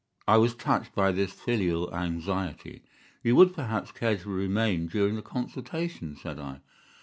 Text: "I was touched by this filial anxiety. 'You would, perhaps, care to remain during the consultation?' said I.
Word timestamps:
"I 0.27 0.37
was 0.37 0.55
touched 0.55 0.95
by 0.95 1.11
this 1.11 1.31
filial 1.31 1.93
anxiety. 1.93 2.81
'You 3.21 3.35
would, 3.35 3.53
perhaps, 3.53 3.91
care 3.91 4.17
to 4.17 4.29
remain 4.31 4.87
during 4.87 5.13
the 5.13 5.21
consultation?' 5.21 6.15
said 6.15 6.39
I. 6.39 6.61